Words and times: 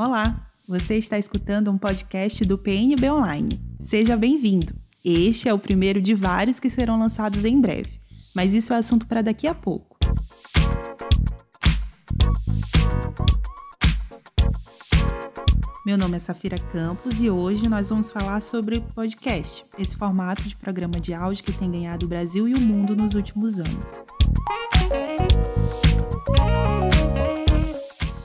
Olá, 0.00 0.46
você 0.66 0.96
está 0.96 1.18
escutando 1.18 1.70
um 1.70 1.76
podcast 1.76 2.42
do 2.46 2.56
PNB 2.56 3.10
Online. 3.10 3.60
Seja 3.82 4.16
bem-vindo. 4.16 4.72
Este 5.04 5.46
é 5.46 5.52
o 5.52 5.58
primeiro 5.58 6.00
de 6.00 6.14
vários 6.14 6.58
que 6.58 6.70
serão 6.70 6.98
lançados 6.98 7.44
em 7.44 7.60
breve, 7.60 8.00
mas 8.34 8.54
isso 8.54 8.72
é 8.72 8.78
assunto 8.78 9.06
para 9.06 9.20
daqui 9.20 9.46
a 9.46 9.54
pouco. 9.54 9.98
Meu 15.84 15.98
nome 15.98 16.16
é 16.16 16.18
Safira 16.18 16.56
Campos 16.56 17.20
e 17.20 17.28
hoje 17.28 17.68
nós 17.68 17.90
vamos 17.90 18.10
falar 18.10 18.40
sobre 18.40 18.80
podcast, 18.80 19.66
esse 19.76 19.94
formato 19.94 20.40
de 20.48 20.56
programa 20.56 20.98
de 20.98 21.12
áudio 21.12 21.44
que 21.44 21.52
tem 21.52 21.70
ganhado 21.70 22.06
o 22.06 22.08
Brasil 22.08 22.48
e 22.48 22.54
o 22.54 22.60
mundo 22.60 22.96
nos 22.96 23.12
últimos 23.12 23.58
anos. 23.58 24.19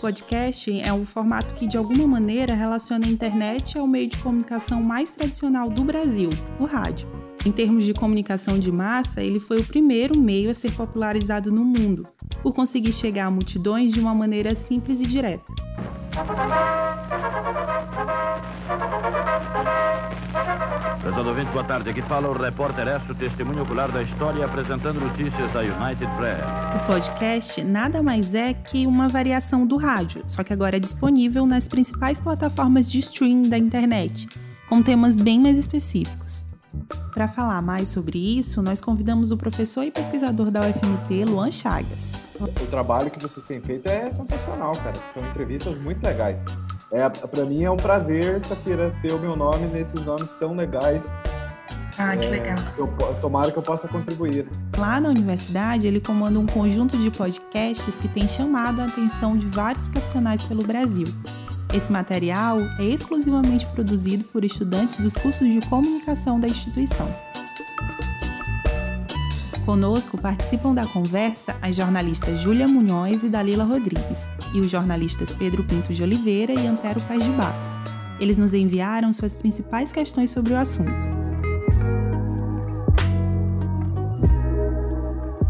Podcast 0.05 0.82
é 0.82 0.94
um 0.94 1.04
formato 1.04 1.55
que, 1.55 1.66
de 1.66 1.77
alguma 1.77 2.05
maneira, 2.08 2.54
relaciona 2.54 3.08
a 3.08 3.09
internet 3.09 3.76
ao 3.76 3.88
meio 3.88 4.08
de 4.08 4.16
comunicação 4.18 4.80
mais 4.80 5.09
tradicional 5.09 5.68
do 5.68 5.84
Brasil, 5.84 6.30
o 6.59 6.66
rádio. 6.66 7.08
Em 7.44 7.52
termos 7.52 7.84
de 7.84 7.91
comunicação 7.91 8.59
de 8.59 8.72
massa, 8.72 9.23
ele 9.23 9.40
foi 9.40 9.59
o 9.59 9.66
primeiro 9.66 10.16
meio 10.20 10.52
a 10.52 10.54
ser 10.54 10.72
popularizado 10.73 11.52
no 11.52 11.66
mundo, 11.66 12.08
por 12.44 12.54
conseguir 12.54 12.94
chegar 12.94 13.26
a 13.26 13.31
multidões 13.31 13.94
de 13.94 14.00
uma 14.00 14.14
maneira 14.14 14.54
simples 14.54 15.02
e 15.02 15.08
direta. 15.08 15.44
Prezado 21.16 21.30
ouvinte, 21.30 21.52
boa 21.52 21.64
tarde. 21.64 21.90
Aqui 21.90 22.02
fala 22.02 22.28
o 22.28 22.34
repórter 22.34 22.90
Esso, 22.90 23.16
testemunho 23.16 23.64
ocular 23.64 23.90
da 23.90 24.04
história, 24.04 24.44
apresentando 24.44 25.00
notícias 25.00 25.50
da 25.54 25.62
United 25.62 26.12
Press. 26.18 26.44
O 26.76 26.86
podcast 26.86 27.64
nada 27.64 28.04
mais 28.04 28.36
é 28.36 28.54
que 28.54 28.86
uma 28.86 29.08
variação 29.08 29.66
do 29.66 29.78
rádio, 29.78 30.26
só 30.28 30.44
que 30.44 30.52
agora 30.52 30.76
é 30.76 30.80
disponível 30.80 31.46
nas 31.46 31.70
principais 31.70 32.20
plataformas 32.20 32.92
de 32.92 33.00
streaming 33.00 33.48
da 33.48 33.58
internet, 33.58 34.28
com 34.67 34.84
temas 34.84 35.16
bem 35.16 35.39
mais 35.39 35.58
específicos. 35.58 36.44
Para 37.14 37.30
falar 37.30 37.61
mais 37.61 37.88
sobre 37.88 38.20
isso, 38.38 38.61
nós 38.61 38.82
convidamos 38.82 39.32
o 39.32 39.38
professor 39.38 39.84
e 39.84 39.92
pesquisador 39.92 40.52
da 40.52 40.59
UFMT, 40.67 41.23
Luan 41.30 41.50
Chagas. 41.50 42.11
O 42.42 42.67
trabalho 42.67 43.09
que 43.09 43.22
vocês 43.22 43.45
têm 43.45 43.61
feito 43.61 43.88
é 43.88 44.11
sensacional, 44.11 44.73
cara. 44.73 44.95
São 45.14 45.26
entrevistas 45.26 45.78
muito 45.80 46.04
legais. 46.04 46.44
É, 46.96 47.10
para 47.10 47.44
mim 47.44 47.62
é 47.62 47.70
um 47.70 47.76
prazer, 47.76 48.42
Safira, 48.46 48.90
ter 49.02 49.12
o 49.12 49.20
meu 49.20 49.36
nome 49.36 49.68
nesses 49.68 50.02
nomes 50.06 50.32
tão 50.40 50.56
legais. 50.56 51.06
Ah, 51.98 52.16
que 52.16 52.26
é, 52.26 52.30
legal. 52.30 52.56
Eu, 52.78 52.88
tomara 53.22 53.52
que 53.52 53.58
eu 53.58 53.62
possa 53.62 53.86
contribuir. 53.86 54.48
Lá 54.78 55.02
na 55.02 55.10
universidade, 55.10 55.86
ele 55.86 56.00
comanda 56.00 56.40
um 56.40 56.46
conjunto 56.46 56.98
de 56.98 57.12
podcasts 57.12 58.00
que 58.00 58.08
tem 58.08 58.30
chamado 58.30 58.80
a 58.80 58.86
atenção 58.86 59.38
de 59.38 59.46
vários 59.48 59.86
profissionais 59.88 60.42
pelo 60.44 60.66
Brasil. 60.66 61.06
Esse 61.73 61.92
material 61.92 62.60
é 62.80 62.86
exclusivamente 62.86 63.66
produzido 63.68 64.23
por 64.23 64.46
estudantes 64.46 64.98
dos 64.98 65.16
cursos 65.16 65.52
de 65.52 65.60
comunicação 65.68 66.40
da 66.40 66.48
instituição. 66.48 67.12
Conosco 69.66 70.16
participam 70.16 70.75
da 70.75 70.85
conversa 70.85 71.55
as 71.59 71.75
jornalistas 71.75 72.39
Júlia 72.39 72.67
Munhoz 72.67 73.23
e 73.23 73.30
Dalila 73.30 73.63
Rodrigues 73.63 74.30
e 74.53 74.59
os 74.59 74.69
jornalistas 74.69 75.31
Pedro 75.31 75.63
Pinto 75.63 75.91
de 75.91 76.03
Oliveira 76.03 76.53
e 76.53 76.67
Antero 76.67 77.02
Paz 77.02 77.23
de 77.23 77.31
Barros. 77.31 77.71
Eles 78.19 78.38
nos 78.38 78.53
enviaram 78.53 79.11
suas 79.11 79.36
principais 79.36 79.91
questões 79.91 80.30
sobre 80.30 80.53
o 80.53 80.58
assunto. 80.58 80.91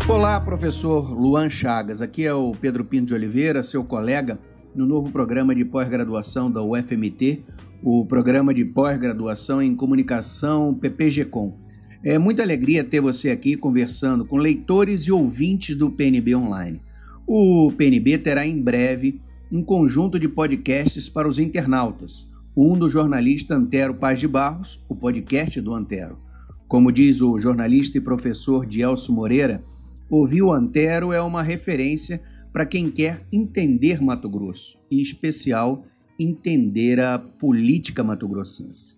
Olá, 0.08 0.40
professor 0.40 1.12
Luan 1.12 1.50
Chagas. 1.50 2.02
Aqui 2.02 2.26
é 2.26 2.34
o 2.34 2.54
Pedro 2.54 2.86
Pinto 2.86 3.08
de 3.08 3.14
Oliveira, 3.16 3.62
seu 3.64 3.84
colega 3.84 4.40
no 4.74 4.86
novo 4.86 5.12
programa 5.12 5.54
de 5.54 5.66
pós-graduação 5.66 6.50
da 6.50 6.64
UFMT, 6.64 7.44
o 7.84 8.06
programa 8.06 8.54
de 8.54 8.64
pós-graduação 8.64 9.62
em 9.62 9.76
comunicação 9.76 10.74
PPG-Com. 10.74 11.65
É 12.06 12.20
muita 12.20 12.44
alegria 12.44 12.84
ter 12.84 13.02
você 13.02 13.32
aqui 13.32 13.58
conversando 13.58 14.24
com 14.24 14.38
leitores 14.38 15.02
e 15.02 15.12
ouvintes 15.12 15.76
do 15.76 15.90
PNB 15.90 16.36
Online. 16.36 16.80
O 17.26 17.74
PNB 17.76 18.20
terá 18.20 18.46
em 18.46 18.62
breve 18.62 19.20
um 19.52 19.64
conjunto 19.64 20.20
de 20.20 20.28
podcasts 20.28 21.10
para 21.10 21.28
os 21.28 21.40
internautas. 21.40 22.28
Um 22.56 22.78
do 22.78 22.88
jornalista 22.88 23.56
Antero 23.56 23.96
Paz 23.96 24.20
de 24.20 24.28
Barros, 24.28 24.80
o 24.88 24.96
podcast 24.96 25.60
do 25.60 25.74
Antero. 25.74 26.20
Como 26.68 26.92
diz 26.92 27.22
o 27.22 27.40
jornalista 27.40 27.98
e 27.98 28.02
professor 28.02 28.68
Dielso 28.68 29.12
Moreira, 29.12 29.64
ouvir 30.08 30.44
o 30.44 30.54
Antero 30.54 31.12
é 31.12 31.20
uma 31.20 31.42
referência 31.42 32.22
para 32.54 32.68
quem 32.68 32.92
quer 32.92 33.26
entender 33.34 34.00
Mato 34.00 34.30
Grosso, 34.30 34.78
em 34.92 35.02
especial 35.02 35.84
entender 36.20 37.00
a 37.00 37.18
política 37.18 38.04
mato-grossense. 38.04 38.96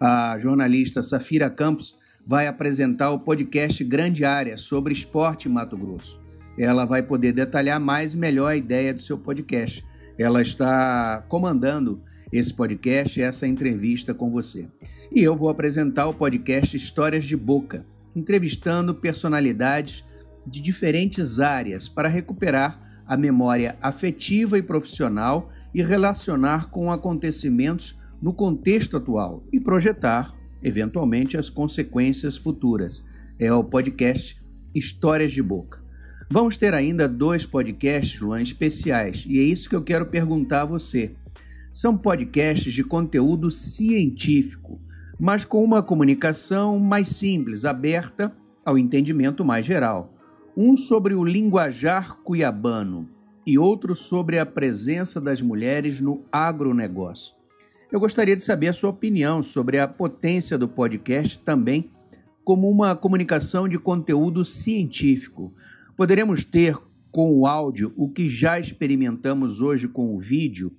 A 0.00 0.38
jornalista 0.38 1.02
Safira 1.02 1.50
Campos 1.50 1.98
vai 2.26 2.48
apresentar 2.48 3.12
o 3.12 3.20
podcast 3.20 3.84
Grande 3.84 4.24
Área 4.24 4.56
sobre 4.56 4.92
esporte 4.92 5.48
em 5.48 5.52
Mato 5.52 5.76
Grosso. 5.76 6.20
Ela 6.58 6.84
vai 6.84 7.00
poder 7.00 7.32
detalhar 7.32 7.78
mais 7.78 8.14
e 8.14 8.16
melhor 8.16 8.48
a 8.48 8.56
ideia 8.56 8.92
do 8.92 9.00
seu 9.00 9.16
podcast. 9.16 9.86
Ela 10.18 10.42
está 10.42 11.24
comandando 11.28 12.02
esse 12.32 12.52
podcast 12.52 13.22
essa 13.22 13.46
entrevista 13.46 14.12
com 14.12 14.28
você. 14.28 14.68
E 15.12 15.22
eu 15.22 15.36
vou 15.36 15.48
apresentar 15.48 16.08
o 16.08 16.14
podcast 16.14 16.76
Histórias 16.76 17.24
de 17.24 17.36
Boca, 17.36 17.86
entrevistando 18.16 18.92
personalidades 18.92 20.04
de 20.44 20.60
diferentes 20.60 21.38
áreas 21.38 21.88
para 21.88 22.08
recuperar 22.08 23.04
a 23.06 23.16
memória 23.16 23.78
afetiva 23.80 24.58
e 24.58 24.62
profissional 24.62 25.48
e 25.72 25.80
relacionar 25.80 26.70
com 26.70 26.90
acontecimentos 26.90 27.96
no 28.20 28.32
contexto 28.32 28.96
atual 28.96 29.44
e 29.52 29.60
projetar 29.60 30.35
eventualmente, 30.62 31.36
as 31.36 31.48
consequências 31.48 32.36
futuras. 32.36 33.04
É 33.38 33.52
o 33.52 33.62
podcast 33.62 34.40
Histórias 34.74 35.32
de 35.32 35.42
Boca. 35.42 35.84
Vamos 36.28 36.56
ter 36.56 36.74
ainda 36.74 37.08
dois 37.08 37.46
podcasts, 37.46 38.20
Luan, 38.20 38.42
especiais, 38.42 39.24
e 39.28 39.38
é 39.38 39.42
isso 39.42 39.68
que 39.68 39.76
eu 39.76 39.82
quero 39.82 40.06
perguntar 40.06 40.62
a 40.62 40.66
você. 40.66 41.12
São 41.72 41.96
podcasts 41.96 42.72
de 42.72 42.82
conteúdo 42.82 43.50
científico, 43.50 44.80
mas 45.20 45.44
com 45.44 45.62
uma 45.62 45.82
comunicação 45.82 46.78
mais 46.80 47.08
simples, 47.08 47.64
aberta 47.64 48.32
ao 48.64 48.76
entendimento 48.76 49.44
mais 49.44 49.64
geral. 49.64 50.12
Um 50.56 50.76
sobre 50.76 51.14
o 51.14 51.22
linguajar 51.22 52.16
cuiabano 52.24 53.08
e 53.46 53.56
outro 53.56 53.94
sobre 53.94 54.40
a 54.40 54.44
presença 54.44 55.20
das 55.20 55.40
mulheres 55.40 56.00
no 56.00 56.24
agronegócio. 56.32 57.35
Eu 57.90 58.00
gostaria 58.00 58.36
de 58.36 58.42
saber 58.42 58.68
a 58.68 58.72
sua 58.72 58.90
opinião 58.90 59.44
sobre 59.44 59.78
a 59.78 59.86
potência 59.86 60.58
do 60.58 60.68
podcast 60.68 61.38
também 61.38 61.88
como 62.42 62.68
uma 62.68 62.96
comunicação 62.96 63.68
de 63.68 63.78
conteúdo 63.78 64.44
científico. 64.44 65.54
Poderemos 65.96 66.42
ter 66.42 66.76
com 67.12 67.32
o 67.32 67.46
áudio 67.46 67.92
o 67.96 68.10
que 68.10 68.28
já 68.28 68.58
experimentamos 68.58 69.60
hoje 69.60 69.86
com 69.86 70.14
o 70.14 70.18
vídeo, 70.18 70.76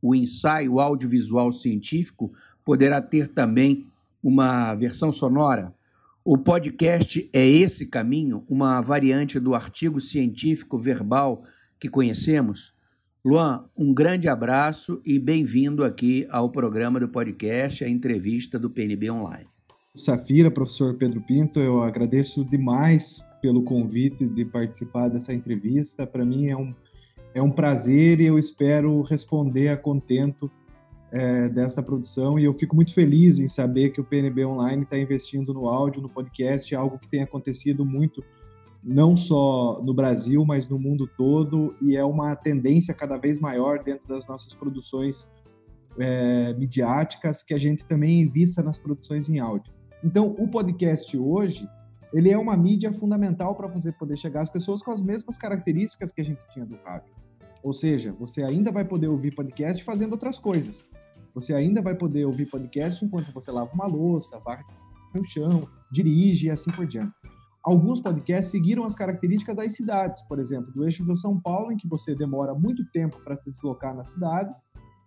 o 0.00 0.14
ensaio 0.14 0.78
audiovisual 0.78 1.52
científico 1.52 2.32
poderá 2.64 3.02
ter 3.02 3.26
também 3.28 3.84
uma 4.22 4.74
versão 4.74 5.10
sonora. 5.10 5.74
O 6.24 6.38
podcast 6.38 7.28
é 7.32 7.46
esse 7.46 7.86
caminho, 7.86 8.44
uma 8.48 8.80
variante 8.80 9.40
do 9.40 9.52
artigo 9.52 10.00
científico 10.00 10.78
verbal 10.78 11.42
que 11.78 11.88
conhecemos? 11.88 12.72
Luan, 13.22 13.66
um 13.78 13.92
grande 13.92 14.28
abraço 14.28 14.98
e 15.04 15.18
bem-vindo 15.18 15.84
aqui 15.84 16.26
ao 16.30 16.48
programa 16.48 16.98
do 16.98 17.06
podcast, 17.06 17.84
a 17.84 17.88
entrevista 17.88 18.58
do 18.58 18.70
PNB 18.70 19.10
Online. 19.10 19.46
Safira, 19.94 20.50
professor 20.50 20.94
Pedro 20.94 21.20
Pinto, 21.20 21.60
eu 21.60 21.82
agradeço 21.82 22.42
demais 22.42 23.22
pelo 23.42 23.62
convite 23.62 24.26
de 24.26 24.42
participar 24.46 25.08
dessa 25.08 25.34
entrevista. 25.34 26.06
Para 26.06 26.24
mim 26.24 26.48
é 26.48 26.56
um, 26.56 26.74
é 27.34 27.42
um 27.42 27.50
prazer 27.50 28.22
e 28.22 28.26
eu 28.26 28.38
espero 28.38 29.02
responder 29.02 29.68
a 29.68 29.76
contento 29.76 30.50
é, 31.12 31.46
desta 31.50 31.82
produção. 31.82 32.38
E 32.38 32.44
eu 32.44 32.54
fico 32.54 32.74
muito 32.74 32.94
feliz 32.94 33.38
em 33.38 33.48
saber 33.48 33.90
que 33.90 34.00
o 34.00 34.04
PNB 34.04 34.46
Online 34.46 34.84
está 34.84 34.98
investindo 34.98 35.52
no 35.52 35.68
áudio, 35.68 36.00
no 36.00 36.08
podcast, 36.08 36.74
algo 36.74 36.98
que 36.98 37.08
tem 37.08 37.22
acontecido 37.22 37.84
muito 37.84 38.24
não 38.82 39.16
só 39.16 39.80
no 39.82 39.92
Brasil, 39.92 40.44
mas 40.44 40.68
no 40.68 40.78
mundo 40.78 41.08
todo, 41.16 41.74
e 41.82 41.96
é 41.96 42.04
uma 42.04 42.34
tendência 42.34 42.94
cada 42.94 43.16
vez 43.16 43.38
maior 43.38 43.82
dentro 43.82 44.06
das 44.08 44.26
nossas 44.26 44.54
produções 44.54 45.30
é, 45.98 46.54
midiáticas 46.54 47.42
que 47.42 47.52
a 47.52 47.58
gente 47.58 47.84
também 47.84 48.22
invista 48.22 48.62
nas 48.62 48.78
produções 48.78 49.28
em 49.28 49.38
áudio. 49.38 49.72
Então, 50.02 50.34
o 50.38 50.48
podcast 50.48 51.16
hoje, 51.16 51.68
ele 52.12 52.30
é 52.30 52.38
uma 52.38 52.56
mídia 52.56 52.92
fundamental 52.92 53.54
para 53.54 53.68
você 53.68 53.92
poder 53.92 54.16
chegar 54.16 54.40
às 54.40 54.50
pessoas 54.50 54.82
com 54.82 54.90
as 54.90 55.02
mesmas 55.02 55.36
características 55.36 56.10
que 56.10 56.20
a 56.20 56.24
gente 56.24 56.40
tinha 56.52 56.64
do 56.64 56.76
rádio. 56.84 57.12
Ou 57.62 57.74
seja, 57.74 58.12
você 58.18 58.42
ainda 58.42 58.72
vai 58.72 58.84
poder 58.84 59.08
ouvir 59.08 59.34
podcast 59.34 59.84
fazendo 59.84 60.12
outras 60.12 60.38
coisas. 60.38 60.90
Você 61.34 61.54
ainda 61.54 61.82
vai 61.82 61.94
poder 61.94 62.24
ouvir 62.24 62.46
podcast 62.46 63.04
enquanto 63.04 63.32
você 63.32 63.50
lava 63.50 63.70
uma 63.74 63.86
louça, 63.86 64.38
varre 64.40 64.64
no 65.14 65.26
chão, 65.26 65.68
dirige 65.92 66.46
e 66.46 66.50
assim 66.50 66.70
por 66.70 66.86
diante. 66.86 67.12
Alguns 67.62 68.00
podcasts 68.00 68.50
seguiram 68.50 68.84
as 68.84 68.94
características 68.94 69.54
das 69.54 69.74
cidades, 69.74 70.22
por 70.22 70.38
exemplo, 70.38 70.72
do 70.72 70.82
eixo 70.82 71.04
do 71.04 71.14
São 71.14 71.38
Paulo, 71.38 71.70
em 71.70 71.76
que 71.76 71.86
você 71.86 72.14
demora 72.14 72.54
muito 72.54 72.82
tempo 72.90 73.20
para 73.22 73.36
se 73.36 73.50
deslocar 73.50 73.94
na 73.94 74.02
cidade, 74.02 74.50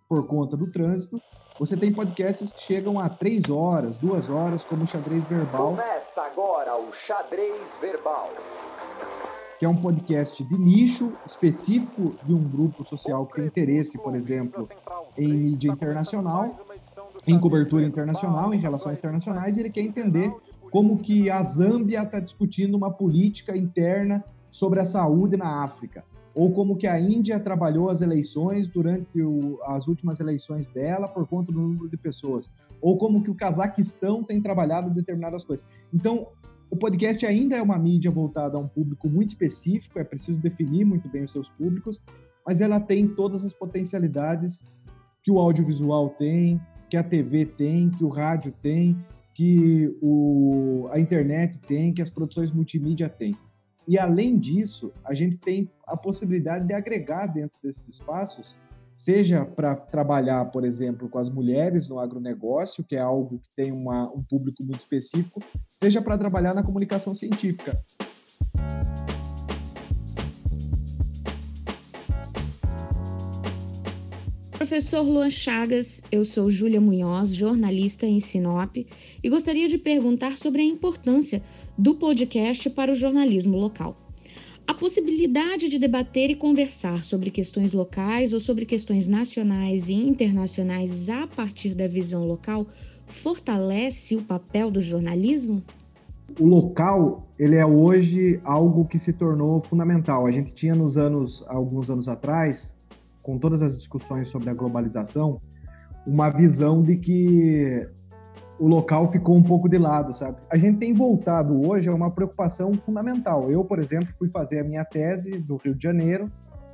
por 0.08 0.24
conta 0.28 0.56
do 0.56 0.70
trânsito. 0.70 1.20
Você 1.58 1.76
tem 1.76 1.92
podcasts 1.92 2.52
que 2.52 2.62
chegam 2.62 3.00
a 3.00 3.08
três 3.08 3.50
horas, 3.50 3.96
duas 3.96 4.30
horas, 4.30 4.62
como 4.62 4.84
o 4.84 4.86
Xadrez 4.86 5.26
Verbal. 5.26 5.70
Começa 5.70 6.22
agora 6.22 6.76
o 6.76 6.92
Xadrez 6.92 7.76
Verbal. 7.80 8.30
Que 9.58 9.64
é 9.64 9.68
um 9.68 9.76
podcast 9.76 10.42
de 10.44 10.56
nicho 10.56 11.12
específico 11.26 12.14
de 12.24 12.32
um 12.32 12.48
grupo 12.48 12.84
social 12.84 13.26
que 13.26 13.34
tem 13.34 13.46
interesse, 13.46 13.98
por 13.98 14.14
exemplo, 14.14 14.68
em 15.18 15.32
mídia 15.32 15.72
internacional, 15.72 16.56
em 17.26 17.38
cobertura 17.40 17.84
internacional, 17.84 18.54
em 18.54 18.58
relações 18.58 18.98
internacionais, 18.98 19.56
e 19.56 19.60
ele 19.60 19.70
quer 19.70 19.82
entender 19.82 20.32
como 20.74 20.98
que 20.98 21.30
a 21.30 21.40
Zâmbia 21.40 22.02
está 22.02 22.18
discutindo 22.18 22.76
uma 22.76 22.90
política 22.90 23.56
interna 23.56 24.24
sobre 24.50 24.80
a 24.80 24.84
saúde 24.84 25.36
na 25.36 25.62
África 25.62 26.02
ou 26.34 26.50
como 26.50 26.76
que 26.76 26.88
a 26.88 26.98
Índia 26.98 27.38
trabalhou 27.38 27.88
as 27.88 28.02
eleições 28.02 28.66
durante 28.66 29.22
o, 29.22 29.60
as 29.66 29.86
últimas 29.86 30.18
eleições 30.18 30.66
dela 30.66 31.06
por 31.06 31.28
conta 31.28 31.52
do 31.52 31.60
número 31.60 31.88
de 31.88 31.96
pessoas, 31.96 32.52
ou 32.82 32.98
como 32.98 33.22
que 33.22 33.30
o 33.30 33.36
Cazaquistão 33.36 34.24
tem 34.24 34.42
trabalhado 34.42 34.90
determinadas 34.90 35.44
coisas. 35.44 35.64
Então, 35.92 36.26
o 36.68 36.74
podcast 36.74 37.24
ainda 37.24 37.54
é 37.54 37.62
uma 37.62 37.78
mídia 37.78 38.10
voltada 38.10 38.56
a 38.56 38.60
um 38.60 38.66
público 38.66 39.08
muito 39.08 39.28
específico, 39.28 40.00
é 40.00 40.02
preciso 40.02 40.42
definir 40.42 40.84
muito 40.84 41.08
bem 41.08 41.22
os 41.22 41.30
seus 41.30 41.48
públicos, 41.48 42.02
mas 42.44 42.60
ela 42.60 42.80
tem 42.80 43.06
todas 43.06 43.44
as 43.44 43.54
potencialidades 43.54 44.64
que 45.22 45.30
o 45.30 45.38
audiovisual 45.38 46.08
tem, 46.08 46.60
que 46.90 46.96
a 46.96 47.04
TV 47.04 47.46
tem, 47.46 47.90
que 47.90 48.02
o 48.02 48.08
rádio 48.08 48.52
tem, 48.60 48.98
que 49.34 49.92
o, 50.00 50.88
a 50.92 51.00
internet 51.00 51.58
tem, 51.58 51.92
que 51.92 52.00
as 52.00 52.10
produções 52.10 52.50
multimídia 52.50 53.08
têm. 53.08 53.36
E 53.86 53.98
além 53.98 54.38
disso, 54.38 54.92
a 55.04 55.12
gente 55.12 55.36
tem 55.36 55.70
a 55.86 55.96
possibilidade 55.96 56.66
de 56.66 56.72
agregar 56.72 57.26
dentro 57.26 57.56
desses 57.62 57.88
espaços, 57.88 58.56
seja 58.96 59.44
para 59.44 59.74
trabalhar, 59.74 60.46
por 60.46 60.64
exemplo, 60.64 61.08
com 61.08 61.18
as 61.18 61.28
mulheres 61.28 61.88
no 61.88 61.98
agronegócio, 61.98 62.84
que 62.84 62.96
é 62.96 63.00
algo 63.00 63.38
que 63.40 63.50
tem 63.54 63.72
uma, 63.72 64.10
um 64.10 64.22
público 64.22 64.62
muito 64.62 64.78
específico, 64.78 65.42
seja 65.72 66.00
para 66.00 66.16
trabalhar 66.16 66.54
na 66.54 66.62
comunicação 66.62 67.14
científica. 67.14 67.78
Professor 74.64 75.02
Luan 75.02 75.28
Chagas, 75.28 76.00
eu 76.10 76.24
sou 76.24 76.48
Júlia 76.48 76.80
Munhoz, 76.80 77.34
jornalista 77.34 78.06
em 78.06 78.18
Sinop, 78.18 78.78
e 79.22 79.28
gostaria 79.28 79.68
de 79.68 79.76
perguntar 79.76 80.38
sobre 80.38 80.62
a 80.62 80.64
importância 80.64 81.42
do 81.76 81.94
podcast 81.96 82.70
para 82.70 82.90
o 82.90 82.94
jornalismo 82.94 83.58
local. 83.58 83.94
A 84.66 84.72
possibilidade 84.72 85.68
de 85.68 85.78
debater 85.78 86.30
e 86.30 86.34
conversar 86.34 87.04
sobre 87.04 87.30
questões 87.30 87.74
locais 87.74 88.32
ou 88.32 88.40
sobre 88.40 88.64
questões 88.64 89.06
nacionais 89.06 89.90
e 89.90 89.92
internacionais 89.92 91.10
a 91.10 91.26
partir 91.26 91.74
da 91.74 91.86
visão 91.86 92.26
local 92.26 92.66
fortalece 93.06 94.16
o 94.16 94.22
papel 94.22 94.70
do 94.70 94.80
jornalismo? 94.80 95.62
O 96.40 96.46
local, 96.46 97.28
ele 97.38 97.56
é 97.56 97.66
hoje 97.66 98.40
algo 98.42 98.86
que 98.86 98.98
se 98.98 99.12
tornou 99.12 99.60
fundamental. 99.60 100.26
A 100.26 100.30
gente 100.30 100.54
tinha 100.54 100.74
nos 100.74 100.96
anos, 100.96 101.44
alguns 101.48 101.90
anos 101.90 102.08
atrás, 102.08 102.78
com 103.24 103.38
todas 103.38 103.62
as 103.62 103.76
discussões 103.76 104.28
sobre 104.28 104.50
a 104.50 104.54
globalização, 104.54 105.40
uma 106.06 106.28
visão 106.28 106.82
de 106.82 106.96
que 106.96 107.88
o 108.58 108.68
local 108.68 109.10
ficou 109.10 109.34
um 109.34 109.42
pouco 109.42 109.66
de 109.66 109.78
lado, 109.78 110.14
sabe? 110.14 110.36
A 110.50 110.56
gente 110.58 110.78
tem 110.78 110.92
voltado 110.92 111.66
hoje 111.66 111.88
a 111.88 111.94
uma 111.94 112.10
preocupação 112.10 112.72
fundamental. 112.74 113.50
Eu, 113.50 113.64
por 113.64 113.78
exemplo, 113.78 114.12
fui 114.18 114.28
fazer 114.28 114.60
a 114.60 114.64
minha 114.64 114.84
tese 114.84 115.38
do 115.38 115.56
Rio 115.56 115.74
de 115.74 115.82
Janeiro, 115.82 116.30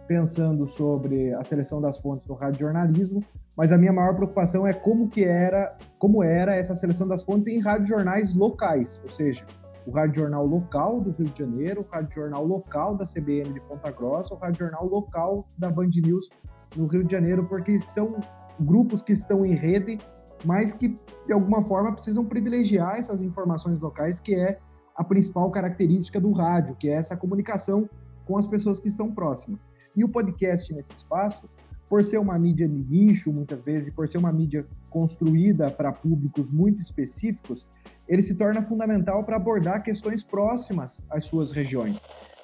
pensando 0.08 0.66
sobre 0.66 1.32
a 1.34 1.42
seleção 1.44 1.80
das 1.80 1.96
fontes 1.98 2.26
no 2.26 2.34
rádio 2.34 2.60
jornalismo, 2.60 3.24
mas 3.56 3.70
a 3.70 3.78
minha 3.78 3.92
maior 3.92 4.16
preocupação 4.16 4.66
é 4.66 4.72
como 4.72 5.08
que 5.08 5.24
era, 5.24 5.78
como 6.00 6.20
era 6.20 6.56
essa 6.56 6.74
seleção 6.74 7.06
das 7.06 7.22
fontes 7.22 7.46
em 7.46 7.60
rádio 7.60 7.86
jornais 7.86 8.34
locais, 8.34 9.00
ou 9.04 9.10
seja, 9.10 9.44
o 9.90 9.92
rádio 9.92 10.22
jornal 10.22 10.46
local 10.46 11.00
do 11.00 11.10
Rio 11.10 11.26
de 11.26 11.38
Janeiro, 11.38 11.80
o 11.80 11.92
rádio 11.92 12.14
jornal 12.14 12.46
local 12.46 12.96
da 12.96 13.04
CBN 13.04 13.52
de 13.52 13.60
Ponta 13.60 13.90
Grossa, 13.90 14.32
o 14.32 14.36
rádio 14.36 14.60
jornal 14.60 14.86
local 14.86 15.48
da 15.58 15.68
Band 15.68 15.90
News 15.96 16.30
no 16.76 16.86
Rio 16.86 17.02
de 17.02 17.10
Janeiro, 17.10 17.44
porque 17.46 17.76
são 17.80 18.20
grupos 18.60 19.02
que 19.02 19.12
estão 19.12 19.44
em 19.44 19.56
rede 19.56 19.98
mas 20.44 20.72
que 20.72 20.98
de 21.26 21.32
alguma 21.32 21.62
forma 21.64 21.92
precisam 21.92 22.24
privilegiar 22.24 22.96
essas 22.96 23.20
informações 23.20 23.78
locais, 23.78 24.18
que 24.18 24.34
é 24.34 24.58
a 24.96 25.04
principal 25.04 25.50
característica 25.50 26.20
do 26.20 26.32
rádio, 26.32 26.76
que 26.76 26.88
é 26.88 26.94
essa 26.94 27.16
comunicação 27.16 27.88
com 28.26 28.38
as 28.38 28.46
pessoas 28.46 28.78
que 28.80 28.88
estão 28.88 29.12
próximas. 29.12 29.68
E 29.96 30.04
o 30.04 30.08
podcast 30.08 30.72
nesse 30.72 30.92
espaço, 30.92 31.48
por 31.90 32.04
ser 32.04 32.18
uma 32.18 32.38
mídia 32.38 32.68
de 32.68 32.84
nicho, 32.88 33.32
muitas 33.32 33.60
vezes, 33.64 33.92
por 33.92 34.08
ser 34.08 34.18
uma 34.18 34.32
mídia 34.32 34.64
construída 34.88 35.68
para 35.72 35.90
públicos 35.90 36.48
muito 36.48 36.80
específicos, 36.80 37.68
ele 38.08 38.22
se 38.22 38.36
torna 38.36 38.62
fundamental 38.62 39.24
para 39.24 39.34
abordar 39.34 39.82
questões 39.82 40.22
próximas 40.22 41.04
às 41.10 41.24
suas 41.24 41.50
regiões. 41.50 42.00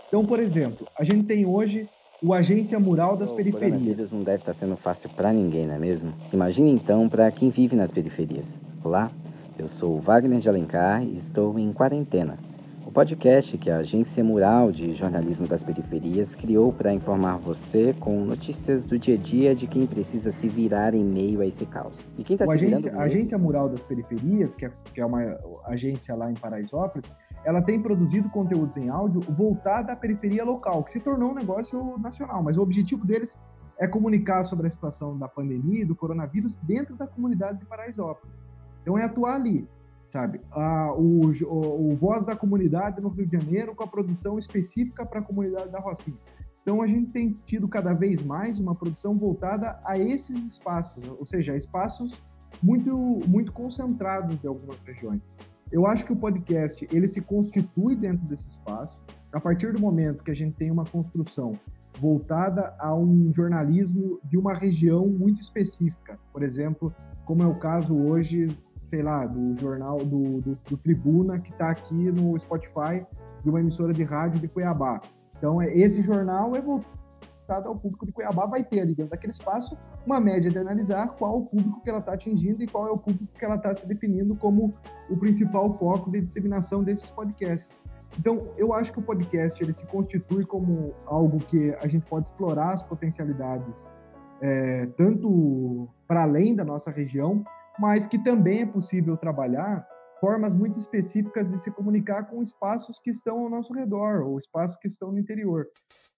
Então, 0.09 0.27
por 0.27 0.41
exemplo, 0.41 0.89
a 0.99 1.05
gente 1.05 1.23
tem 1.23 1.47
hoje 1.47 1.89
o 2.21 2.35
Agência 2.35 2.81
Mural 2.81 3.17
das 3.17 3.31
o 3.31 3.37
Periferias. 3.37 4.11
não 4.11 4.25
deve 4.25 4.39
estar 4.39 4.53
sendo 4.53 4.77
fácil 4.77 5.09
para 5.11 5.33
ninguém, 5.33 5.65
não 5.65 5.75
é 5.75 5.79
mesmo? 5.79 6.13
Imagine 6.33 6.73
então 6.73 7.09
para 7.09 7.31
quem 7.31 7.49
vive 7.49 7.77
nas 7.77 7.93
periferias. 7.93 8.59
Olá, 8.83 9.13
eu 9.57 9.69
sou 9.69 10.01
Wagner 10.01 10.41
de 10.41 10.49
Alencar 10.49 11.05
e 11.05 11.17
estou 11.17 11.57
em 11.57 11.73
quarentena. 11.73 12.37
Podcast 12.97 13.59
que 13.59 13.71
a 13.71 13.77
Agência 13.77 14.25
Mural 14.25 14.73
de 14.73 14.95
Jornalismo 14.95 15.47
das 15.47 15.63
Periferias 15.63 16.35
criou 16.35 16.73
para 16.73 16.95
informar 16.95 17.37
você 17.37 17.93
com 18.01 18.25
notícias 18.25 18.87
do 18.87 18.99
dia 18.99 19.17
a 19.17 19.19
dia 19.19 19.55
de 19.55 19.67
quem 19.67 19.87
precisa 19.87 20.33
se 20.33 20.49
virar 20.49 20.95
em 20.95 21.05
meio 21.05 21.43
a 21.43 21.47
esse 21.47 21.67
caos. 21.67 22.09
E 22.17 22.25
quem 22.25 22.37
está 22.37 22.47
se 22.47 22.53
agência, 22.55 22.97
A 22.97 23.03
Agência 23.03 23.37
Mural 23.37 23.69
das 23.69 23.85
Periferias, 23.85 24.55
que 24.55 24.65
é, 24.65 24.73
que 24.95 24.99
é 25.03 25.05
uma 25.05 25.21
agência 25.67 26.15
lá 26.15 26.31
em 26.31 26.35
Paraisópolis, 26.37 27.13
ela 27.45 27.61
tem 27.61 27.83
produzido 27.83 28.31
conteúdos 28.31 28.79
em 28.79 28.89
áudio 28.89 29.21
voltada 29.21 29.93
à 29.93 29.97
periferia 29.97 30.43
local, 30.43 30.83
que 30.83 30.93
se 30.93 31.01
tornou 31.01 31.33
um 31.33 31.35
negócio 31.35 31.99
nacional, 31.99 32.43
mas 32.43 32.57
o 32.57 32.63
objetivo 32.63 33.07
deles 33.07 33.39
é 33.79 33.87
comunicar 33.87 34.43
sobre 34.43 34.69
a 34.69 34.71
situação 34.71 35.19
da 35.19 35.29
pandemia 35.29 35.83
e 35.83 35.85
do 35.85 35.95
coronavírus 35.95 36.57
dentro 36.63 36.97
da 36.97 37.07
comunidade 37.07 37.59
de 37.59 37.67
Paraisópolis. 37.67 38.43
Então 38.81 38.97
é 38.97 39.05
atuar 39.05 39.35
ali, 39.35 39.69
sabe? 40.09 40.41
Ah, 40.53 40.93
o, 40.97 41.31
o, 41.31 41.93
o, 41.93 41.97
Voz 41.97 42.25
da 42.25 42.37
Comunidade 42.37 43.01
no 43.01 43.09
Rio 43.09 43.27
de 43.27 43.39
Janeiro 43.39 43.75
com 43.75 43.85
a 43.85 43.87
produção 43.87 44.39
específica 44.39 45.05
para 45.05 45.21
a 45.21 45.23
comunidade 45.23 45.71
da 45.71 45.81
Rocinha. 45.81 46.17
Então 46.63 46.83
a 46.83 46.87
gente 46.87 47.11
tem 47.11 47.39
tido 47.45 47.69
cada 47.69 47.93
vez 47.93 48.23
mais 48.23 48.59
uma 48.59 48.75
produção 48.75 49.17
voltada 49.17 49.81
a 49.85 49.99
esses 49.99 50.45
espaços, 50.45 51.09
ou 51.09 51.25
seja, 51.25 51.57
espaços 51.57 52.23
muito, 52.63 53.21
muito 53.27 53.53
concentrados 53.53 54.39
de 54.39 54.47
algumas 54.47 54.81
regiões. 54.81 55.31
Eu 55.71 55.87
acho 55.87 56.05
que 56.05 56.13
o 56.13 56.17
podcast 56.17 56.87
ele 56.93 57.09
se 57.09 57.21
constitui 57.21 57.97
dentro 57.97 58.25
desse 58.27 58.49
espaço. 58.49 59.01
A 59.33 59.41
partir 59.41 59.73
do 59.73 59.81
momento 59.81 60.23
que 60.23 60.31
a 60.31 60.35
gente 60.35 60.57
tem 60.57 60.71
uma 60.71 60.85
construção 60.85 61.53
voltada 61.99 62.75
a 62.79 62.95
um 62.95 63.33
jornalismo 63.33 64.21
de 64.25 64.37
uma 64.37 64.55
região 64.55 65.07
muito 65.07 65.41
específica, 65.41 66.19
por 66.33 66.43
exemplo, 66.43 66.95
como 67.25 67.43
é 67.43 67.47
o 67.47 67.59
caso 67.59 67.97
hoje, 67.97 68.49
sei 68.87 69.03
lá, 69.03 69.27
do 69.27 69.61
jornal 69.61 69.99
do, 69.99 70.41
do, 70.41 70.59
do 70.69 70.77
Tribuna 70.77 71.39
que 71.39 71.51
está 71.51 71.71
aqui 71.71 71.95
no 71.95 72.39
Spotify 72.41 73.05
de 73.43 73.51
uma 73.51 73.61
emissora 73.61 73.93
de 73.93 74.03
rádio 74.03 74.41
de 74.41 74.49
Cuiabá. 74.49 75.01
Então, 75.37 75.61
é, 75.61 75.73
esse 75.77 76.03
jornal 76.03 76.55
é 76.57 76.61
voltado 76.61 77.69
ao 77.69 77.77
público 77.77 78.07
de 78.07 78.13
Cuiabá, 78.13 78.47
vai 78.47 78.65
ter 78.65 78.81
ali 78.81 78.95
dentro 78.95 79.11
daquele 79.11 79.33
espaço 79.33 79.77
uma 80.07 80.21
média 80.21 80.51
de 80.51 80.59
analisar 80.59 81.09
qual 81.09 81.39
o 81.39 81.47
público 81.47 81.81
que 81.83 81.91
ela 81.91 81.99
está 81.99 82.15
atingindo 82.15 82.63
e 82.63 82.67
qual 82.67 82.87
é 82.87 82.91
o 82.91 82.99
público 82.99 83.27
que 83.37 83.45
ela 83.45 83.57
está 83.57 83.75
se 83.75 83.87
definindo 83.87 84.35
como 84.37 84.75
o 85.11 85.17
principal 85.17 85.73
foco 85.75 86.11
de 86.11 86.21
disseminação 86.21 86.83
desses 86.83 87.11
podcasts. 87.11 87.83
Então, 88.19 88.49
eu 88.57 88.73
acho 88.73 88.93
que 88.93 88.99
o 88.99 89.03
podcast 89.03 89.63
ele 89.63 89.73
se 89.73 89.87
constitui 89.87 90.45
como 90.47 90.95
algo 91.05 91.39
que 91.39 91.75
a 91.81 91.89
gente 91.89 92.07
pode 92.07 92.29
explorar 92.29 92.73
as 92.73 92.83
potencialidades 92.83 93.91
é, 94.41 94.87
tanto 94.97 95.89
para 96.07 96.23
além 96.23 96.55
da 96.55 96.65
nossa 96.65 96.91
região, 96.91 97.45
mas 97.79 98.07
que 98.07 98.19
também 98.23 98.63
é 98.63 98.67
possível 98.67 99.17
trabalhar 99.17 99.87
formas 100.21 100.55
muito 100.55 100.79
específicas 100.79 101.47
de 101.49 101.59
se 101.59 101.71
comunicar 101.71 102.25
com 102.25 102.43
espaços 102.43 102.99
que 102.99 103.11
estão 103.11 103.39
ao 103.41 103.51
nosso 103.51 103.73
redor 103.75 104.23
ou 104.23 104.39
espaços 104.39 104.79
que 104.79 104.89
estão 104.89 105.13
no 105.13 105.19
interior. 105.19 105.69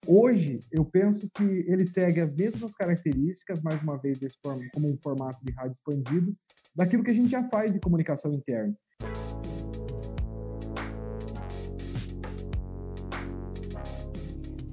Hoje, 0.07 0.59
eu 0.71 0.85
penso 0.85 1.29
que 1.35 1.43
ele 1.43 1.83
segue 1.83 2.21
as 2.21 2.33
mesmas 2.33 2.73
características, 2.73 3.61
mais 3.61 3.81
uma 3.83 3.97
vez, 3.97 4.17
desse 4.17 4.37
como 4.73 4.89
um 4.89 4.97
formato 5.03 5.43
de 5.43 5.51
rádio 5.51 5.73
expandido, 5.73 6.33
daquilo 6.73 7.03
que 7.03 7.11
a 7.11 7.13
gente 7.13 7.29
já 7.29 7.43
faz 7.49 7.73
de 7.73 7.79
comunicação 7.79 8.33
interna. 8.33 8.73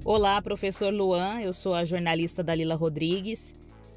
Olá, 0.05 0.41
professor 0.41 0.93
Luan, 0.93 1.41
eu 1.41 1.51
sou 1.51 1.73
a 1.73 1.83
jornalista 1.83 2.41
Dalila 2.41 2.75
Rodrigues. 2.75 3.53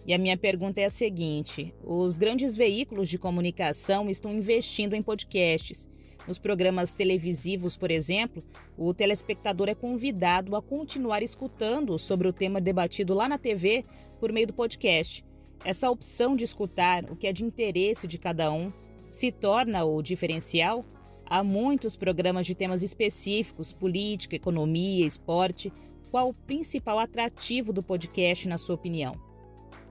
E 0.07 0.15
a 0.15 0.19
minha 0.19 0.37
pergunta 0.37 0.81
é 0.81 0.85
a 0.85 0.91
seguinte: 0.91 1.75
os 1.85 2.17
grandes 2.17 2.57
veículos 2.57 3.09
de 3.09 3.19
comunicação 3.19 4.09
estão 4.09 4.33
investindo 4.33 4.95
em 4.95 5.03
podcasts. 5.03 5.89
Nos 6.27 6.39
programas 6.39 6.95
televisivos, 6.95 7.77
por 7.77 7.91
exemplo, 7.91 8.45
o 8.77 8.93
telespectador 8.93 9.69
é 9.69 9.75
convidado 9.75 10.55
a 10.55 10.63
continuar 10.63 11.23
escutando 11.23 11.99
sobre 11.99 12.29
o 12.29 12.33
tema 12.33 12.61
debatido 12.61 13.15
lá 13.15 13.29
na 13.29 13.39
TV 13.39 13.85
por 14.19 14.31
meio 14.31 14.47
do 14.47 14.53
podcast. 14.53 15.25
Essa 15.65 15.91
opção 15.91 16.37
de 16.37 16.45
escutar 16.45 17.05
o 17.11 17.17
que 17.17 17.27
é 17.27 17.33
de 17.33 17.45
interesse 17.45 18.07
de 18.07 18.19
cada 18.19 18.53
um 18.53 18.73
se 19.11 19.33
torna 19.33 19.85
o 19.85 20.01
diferencial? 20.03 20.85
Há 21.27 21.45
muitos 21.45 21.97
programas 21.97 22.47
de 22.47 22.55
temas 22.55 22.83
específicos, 22.83 23.73
política, 23.73 24.37
economia, 24.37 25.07
esporte. 25.07 25.73
Qual 26.11 26.29
o 26.29 26.35
principal 26.35 26.99
atrativo 26.99 27.73
do 27.73 27.83
podcast, 27.83 28.49
na 28.49 28.59
sua 28.59 28.75
opinião? 28.75 29.30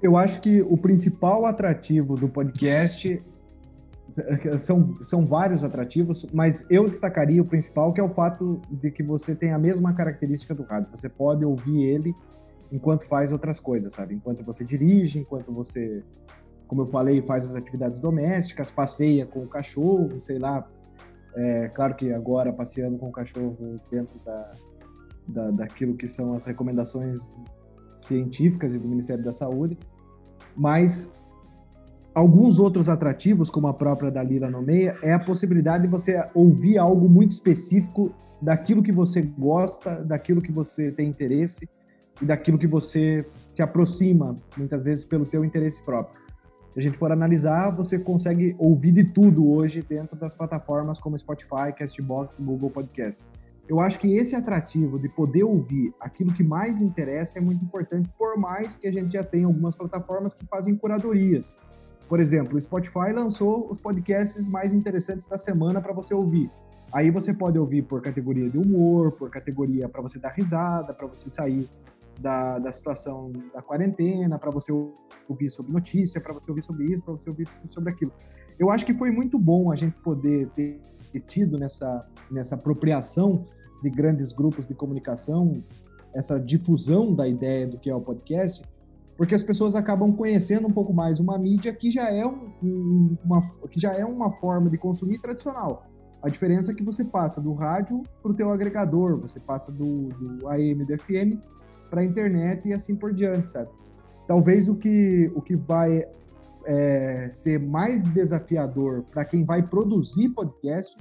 Eu 0.02 0.16
acho 0.16 0.42
que 0.42 0.62
o 0.62 0.78
principal 0.78 1.46
atrativo 1.46 2.16
do 2.16 2.30
podcast 2.30 3.22
são, 4.60 5.04
são 5.04 5.26
vários 5.26 5.64
atrativos, 5.64 6.26
mas 6.34 6.66
eu 6.70 6.90
destacaria 6.90 7.42
o 7.42 7.46
principal, 7.46 7.94
que 7.94 8.00
é 8.00 8.04
o 8.04 8.10
fato 8.10 8.62
de 8.70 8.92
que 8.92 9.04
você 9.04 9.36
tem 9.36 9.52
a 9.52 9.60
mesma 9.60 9.94
característica 9.94 10.56
do 10.56 10.64
rádio. 10.64 10.90
Você 10.92 11.10
pode 11.10 11.46
ouvir 11.46 11.84
ele 11.84 12.16
enquanto 12.72 13.06
faz 13.06 13.32
outras 13.32 13.60
coisas, 13.60 13.94
sabe? 13.94 14.16
Enquanto 14.16 14.44
você 14.44 14.64
dirige, 14.64 15.20
enquanto 15.20 15.52
você, 15.52 16.04
como 16.68 16.84
eu 16.84 16.88
falei, 16.88 17.22
faz 17.22 17.46
as 17.46 17.56
atividades 17.56 18.00
domésticas, 18.00 18.72
passeia 18.72 19.26
com 19.26 19.42
o 19.42 19.48
cachorro, 19.48 20.22
sei 20.22 20.40
lá. 20.40 20.68
É, 21.36 21.68
claro 21.70 21.96
que 21.96 22.12
agora 22.12 22.52
passeando 22.52 22.98
com 22.98 23.10
o 23.10 23.12
cachorro 23.12 23.80
dentro 23.92 24.18
da, 24.26 24.52
da, 25.28 25.52
daquilo 25.52 25.96
que 25.96 26.08
são 26.08 26.34
as 26.34 26.44
recomendações 26.44 27.30
científicas 28.06 28.74
e 28.74 28.80
do 28.80 28.88
Ministério 28.88 29.24
da 29.24 29.34
Saúde, 29.34 29.78
mas 30.56 31.14
alguns 32.14 32.60
outros 32.60 32.90
atrativos, 32.90 33.50
como 33.50 33.68
a 33.68 33.74
própria 33.74 34.12
Dalila 34.12 34.50
nomeia, 34.50 34.98
é 35.02 35.14
a 35.14 35.20
possibilidade 35.20 35.84
de 35.84 35.90
você 35.90 36.22
ouvir 36.34 36.78
algo 36.78 37.08
muito 37.08 37.32
específico 37.32 38.14
daquilo 38.42 38.82
que 38.82 38.92
você 38.92 39.22
gosta, 39.22 40.04
daquilo 40.04 40.42
que 40.42 40.52
você 40.52 40.92
tem 40.92 41.08
interesse 41.08 41.70
e 42.22 42.26
daquilo 42.26 42.58
que 42.58 42.68
você 42.68 43.26
se 43.50 43.62
aproxima, 43.62 44.36
muitas 44.58 44.84
vezes 44.84 45.06
pelo 45.06 45.26
teu 45.26 45.44
interesse 45.44 45.84
próprio. 45.84 46.20
Se 46.72 46.80
a 46.80 46.84
gente 46.84 46.98
for 46.98 47.12
analisar, 47.12 47.72
você 47.72 47.98
consegue 47.98 48.56
ouvir 48.60 48.92
de 48.92 49.04
tudo 49.04 49.52
hoje 49.52 49.82
dentro 49.82 50.16
das 50.16 50.36
plataformas 50.36 51.00
como 51.00 51.18
Spotify, 51.18 51.74
Castbox, 51.78 52.40
Google 52.40 52.70
Podcasts. 52.70 53.32
Eu 53.70 53.80
acho 53.80 54.00
que 54.00 54.18
esse 54.18 54.36
atrativo 54.36 54.98
de 54.98 55.08
poder 55.08 55.44
ouvir 55.44 55.94
aquilo 56.00 56.34
que 56.34 56.44
mais 56.44 56.82
interessa 56.82 57.38
é 57.38 57.42
muito 57.42 57.64
importante, 57.64 58.10
por 58.18 58.36
mais 58.36 58.76
que 58.76 58.88
a 58.88 58.92
gente 58.92 59.14
já 59.14 59.24
tenha 59.24 59.46
algumas 59.46 59.76
plataformas 59.76 60.34
que 60.34 60.44
fazem 60.48 60.76
curadorias. 60.76 61.56
Por 62.08 62.20
exemplo, 62.20 62.58
o 62.58 62.62
Spotify 62.62 63.14
lançou 63.14 63.70
os 63.70 63.78
podcasts 63.78 64.50
mais 64.50 64.74
interessantes 64.74 65.28
da 65.28 65.38
semana 65.38 65.80
para 65.80 65.94
você 65.94 66.16
ouvir. 66.16 66.50
Aí 66.92 67.12
você 67.12 67.32
pode 67.32 67.60
ouvir 67.60 67.84
por 67.84 68.02
categoria 68.02 68.50
de 68.50 68.58
humor, 68.58 69.12
por 69.12 69.30
categoria 69.30 69.88
para 69.88 70.02
você 70.02 70.18
dar 70.18 70.30
risada, 70.30 70.92
para 70.92 71.06
você 71.06 71.30
sair 71.30 71.70
da, 72.20 72.58
da 72.58 72.72
situação 72.72 73.32
da 73.54 73.62
quarentena, 73.62 74.40
para 74.40 74.50
você 74.50 74.72
ouvir 75.28 75.52
sobre 75.52 75.72
notícia, 75.72 76.20
para 76.20 76.34
você 76.34 76.50
ouvir 76.50 76.64
sobre 76.64 76.86
isso, 76.86 77.04
para 77.04 77.14
você 77.14 77.30
ouvir 77.30 77.48
sobre 77.70 77.92
aquilo. 77.92 78.12
Eu 78.58 78.72
acho 78.72 78.84
que 78.84 78.96
foi 78.96 79.12
muito 79.12 79.38
bom 79.38 79.72
a 79.72 79.76
gente 79.76 79.96
poder 79.98 80.50
ter 80.50 80.82
tido 81.28 81.58
nessa, 81.60 82.08
nessa 82.32 82.56
apropriação 82.56 83.46
de 83.82 83.90
grandes 83.90 84.32
grupos 84.32 84.66
de 84.68 84.74
comunicação, 84.74 85.54
essa 86.14 86.40
difusão 86.40 87.14
da 87.14 87.28
ideia 87.28 87.68
do 87.68 87.78
que 87.78 87.90
é 87.90 87.96
o 87.96 88.02
podcast, 88.02 88.62
porque 89.18 89.36
as 89.36 89.44
pessoas 89.44 89.76
acabam 89.76 90.14
conhecendo 90.14 90.68
um 90.68 90.72
pouco 90.72 90.94
mais 90.94 91.20
uma 91.20 91.38
mídia 91.38 91.74
que 91.74 91.92
já 91.92 92.10
é, 92.10 92.26
um, 92.26 93.18
uma, 93.24 93.42
que 93.70 93.80
já 93.80 93.94
é 93.94 94.06
uma 94.06 94.32
forma 94.32 94.70
de 94.70 94.78
consumir 94.78 95.20
tradicional. 95.20 95.86
A 96.22 96.30
diferença 96.30 96.72
é 96.72 96.76
que 96.76 96.84
você 96.84 97.04
passa 97.04 97.42
do 97.42 97.54
rádio 97.54 98.04
para 98.22 98.32
o 98.32 98.34
teu 98.34 98.52
agregador, 98.52 99.18
você 99.18 99.40
passa 99.40 99.72
do, 99.72 100.10
do 100.10 100.48
AM 100.48 100.86
do 100.86 100.98
FM 100.98 101.38
para 101.90 102.02
a 102.02 102.04
internet 102.04 102.68
e 102.68 102.74
assim 102.74 102.96
por 102.96 103.14
diante, 103.14 103.50
sabe? 103.50 103.70
Talvez 104.28 104.68
o 104.68 104.76
que, 104.76 105.32
o 105.36 105.42
que 105.42 105.56
vai 105.56 106.06
é, 106.66 107.30
ser 107.32 107.60
mais 107.60 108.04
desafiador 108.04 109.04
para 109.12 109.26
quem 109.26 109.44
vai 109.44 109.64
produzir 109.64 110.30
podcast 110.30 110.96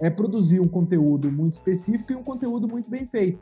é 0.00 0.10
produzir 0.10 0.60
um 0.60 0.68
conteúdo 0.68 1.30
muito 1.30 1.54
específico 1.54 2.12
e 2.12 2.16
um 2.16 2.22
conteúdo 2.22 2.68
muito 2.68 2.90
bem 2.90 3.06
feito. 3.06 3.40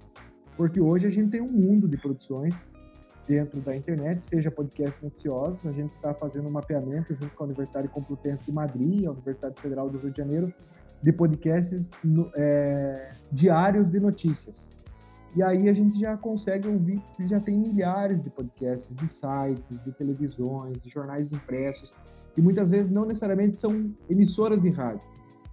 Porque 0.56 0.80
hoje 0.80 1.06
a 1.06 1.10
gente 1.10 1.30
tem 1.30 1.40
um 1.40 1.50
mundo 1.50 1.88
de 1.88 1.96
produções 1.96 2.66
dentro 3.26 3.60
da 3.60 3.74
internet, 3.74 4.22
seja 4.22 4.50
podcast 4.50 5.02
noticiosos, 5.02 5.66
a 5.66 5.72
gente 5.72 5.92
está 5.94 6.12
fazendo 6.14 6.46
um 6.48 6.50
mapeamento 6.50 7.14
junto 7.14 7.34
com 7.34 7.44
a 7.44 7.46
Universidade 7.46 7.88
Complutense 7.88 8.44
de 8.44 8.52
Madrid, 8.52 9.06
a 9.06 9.10
Universidade 9.10 9.60
Federal 9.60 9.88
do 9.88 9.98
Rio 9.98 10.10
de 10.10 10.16
Janeiro, 10.18 10.52
de 11.02 11.12
podcasts 11.12 11.88
é, 12.36 13.12
diários 13.32 13.90
de 13.90 13.98
notícias. 13.98 14.72
E 15.36 15.42
aí 15.42 15.68
a 15.68 15.72
gente 15.72 15.98
já 15.98 16.16
consegue 16.16 16.68
ouvir, 16.68 17.02
já 17.26 17.40
tem 17.40 17.58
milhares 17.58 18.22
de 18.22 18.30
podcasts, 18.30 18.94
de 18.94 19.08
sites, 19.08 19.82
de 19.82 19.90
televisões, 19.92 20.78
de 20.78 20.88
jornais 20.88 21.32
impressos, 21.32 21.92
que 22.34 22.40
muitas 22.40 22.70
vezes 22.70 22.90
não 22.90 23.04
necessariamente 23.04 23.58
são 23.58 23.92
emissoras 24.08 24.62
de 24.62 24.70
rádio, 24.70 25.02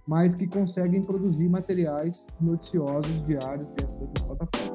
mas 0.06 0.34
que 0.34 0.46
conseguem 0.46 1.02
produzir 1.02 1.48
materiais 1.48 2.26
noticiosos 2.40 3.24
diários 3.26 3.68
dentro 3.78 3.98
dessas 3.98 4.22
plataformas. 4.24 4.72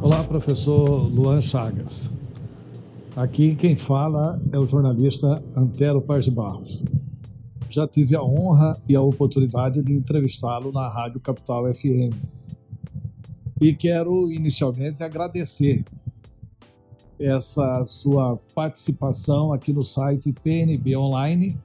Olá, 0.00 0.24
professor 0.24 1.08
Luan 1.12 1.40
Chagas. 1.40 2.10
Aqui 3.16 3.54
quem 3.54 3.76
fala 3.76 4.40
é 4.52 4.58
o 4.58 4.64
jornalista 4.64 5.42
Antero 5.54 6.00
Paz 6.00 6.24
de 6.24 6.30
Barros. 6.30 6.82
Já 7.68 7.86
tive 7.86 8.16
a 8.16 8.22
honra 8.22 8.80
e 8.88 8.96
a 8.96 9.00
oportunidade 9.02 9.82
de 9.82 9.92
entrevistá-lo 9.92 10.72
na 10.72 10.88
Rádio 10.88 11.20
Capital 11.20 11.72
FM. 11.74 12.14
E 13.60 13.74
quero 13.74 14.32
inicialmente 14.32 15.02
agradecer 15.02 15.84
essa 17.20 17.84
sua 17.84 18.36
participação 18.54 19.52
aqui 19.52 19.72
no 19.72 19.84
site 19.84 20.32
PNB 20.32 20.96
Online, 20.96 21.56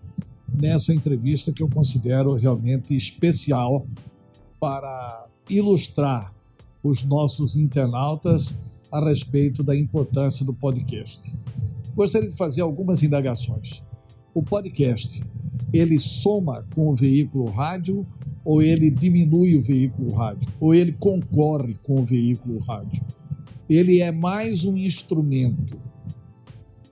nessa 0.62 0.94
entrevista 0.94 1.54
que 1.54 1.64
eu 1.64 1.70
considero 1.70 2.34
realmente 2.34 2.96
especial 2.96 3.88
para 4.60 5.28
ilustrar 5.50 6.34
os 6.84 7.04
nossos 7.04 7.56
internautas 7.56 8.56
a 8.92 9.04
respeito 9.04 9.64
da 9.64 9.76
importância 9.76 10.46
do 10.46 10.54
podcast. 10.54 11.34
Gostaria 11.96 12.30
de 12.30 12.36
fazer 12.36 12.62
algumas 12.62 13.02
indagações. 13.02 13.82
O 14.34 14.44
podcast, 14.44 15.24
ele 15.72 16.00
soma 16.00 16.66
com 16.76 16.90
o 16.90 16.96
veículo 16.96 17.50
rádio 17.50 18.06
ou 18.44 18.62
ele 18.62 18.92
diminui 18.92 19.58
o 19.58 19.62
veículo 19.62 20.14
rádio? 20.14 20.48
Ou 20.60 20.76
ele 20.76 20.92
concorre 20.92 21.76
com 21.82 22.02
o 22.02 22.06
veículo 22.06 22.60
rádio? 22.60 23.02
Ele 23.70 24.00
é 24.00 24.12
mais 24.12 24.64
um 24.64 24.78
instrumento 24.78 25.80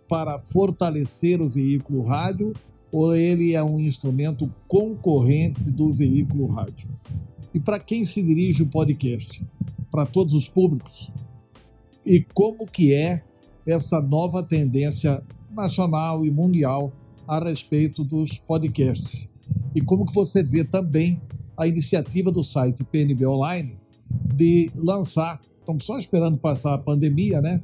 para 0.07 0.39
fortalecer 0.39 1.41
o 1.41 1.49
veículo 1.49 2.03
rádio 2.03 2.53
ou 2.91 3.15
ele 3.15 3.53
é 3.53 3.63
um 3.63 3.79
instrumento 3.79 4.51
concorrente 4.67 5.71
do 5.71 5.93
veículo 5.93 6.47
rádio? 6.47 6.87
E 7.53 7.59
para 7.59 7.79
quem 7.79 8.05
se 8.05 8.21
dirige 8.21 8.63
o 8.63 8.69
podcast? 8.69 9.45
Para 9.91 10.05
todos 10.05 10.33
os 10.33 10.47
públicos? 10.47 11.11
E 12.05 12.25
como 12.33 12.65
que 12.65 12.93
é 12.93 13.23
essa 13.65 14.01
nova 14.01 14.43
tendência 14.43 15.23
nacional 15.51 16.25
e 16.25 16.31
mundial 16.31 16.91
a 17.27 17.39
respeito 17.39 18.03
dos 18.03 18.37
podcasts? 18.37 19.27
E 19.75 19.81
como 19.81 20.05
que 20.05 20.13
você 20.13 20.43
vê 20.43 20.63
também 20.63 21.21
a 21.57 21.67
iniciativa 21.67 22.31
do 22.31 22.43
site 22.43 22.83
PNB 22.83 23.25
Online 23.25 23.79
de 24.35 24.69
lançar 24.75 25.39
estamos 25.63 25.85
só 25.85 25.97
esperando 25.97 26.37
passar 26.37 26.73
a 26.73 26.77
pandemia, 26.77 27.41
né? 27.41 27.61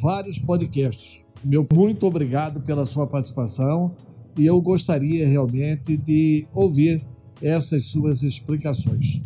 Vários 0.00 0.38
podcasts. 0.38 1.24
Meu 1.44 1.66
muito 1.72 2.06
obrigado 2.06 2.60
pela 2.62 2.86
sua 2.86 3.06
participação 3.06 3.94
e 4.36 4.46
eu 4.46 4.60
gostaria 4.60 5.28
realmente 5.28 5.96
de 5.96 6.48
ouvir 6.54 7.06
essas 7.42 7.86
suas 7.86 8.22
explicações. 8.22 9.20